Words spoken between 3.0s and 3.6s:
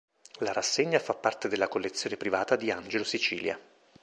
Sicilia.